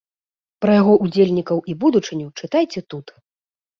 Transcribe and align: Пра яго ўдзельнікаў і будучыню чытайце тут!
Пра 0.65 0.71
яго 0.81 0.93
ўдзельнікаў 1.03 1.57
і 1.73 1.77
будучыню 1.85 2.27
чытайце 2.43 2.79
тут! 2.95 3.07